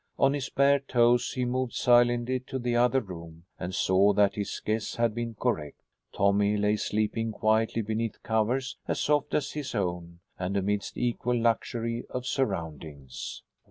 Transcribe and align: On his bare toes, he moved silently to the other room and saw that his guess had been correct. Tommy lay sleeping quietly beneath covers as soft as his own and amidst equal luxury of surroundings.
On 0.17 0.33
his 0.33 0.49
bare 0.49 0.79
toes, 0.79 1.33
he 1.33 1.45
moved 1.45 1.73
silently 1.75 2.39
to 2.47 2.57
the 2.57 2.75
other 2.75 2.99
room 3.01 3.43
and 3.59 3.75
saw 3.75 4.13
that 4.13 4.33
his 4.33 4.59
guess 4.59 4.95
had 4.95 5.13
been 5.13 5.35
correct. 5.35 5.79
Tommy 6.11 6.57
lay 6.57 6.75
sleeping 6.75 7.31
quietly 7.31 7.83
beneath 7.83 8.23
covers 8.23 8.79
as 8.87 8.99
soft 8.99 9.35
as 9.35 9.51
his 9.51 9.75
own 9.75 10.19
and 10.39 10.57
amidst 10.57 10.97
equal 10.97 11.37
luxury 11.39 12.03
of 12.09 12.25
surroundings. 12.25 13.43